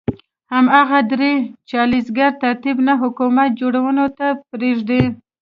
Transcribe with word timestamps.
همدغه 0.53 0.99
درې 1.11 1.33
چارکیز 1.69 2.07
ترکیب 2.43 2.77
نه 2.87 2.93
حکومت 3.03 3.49
جوړېدو 3.59 4.05
ته 4.17 4.27
پرېږدي. 4.49 5.03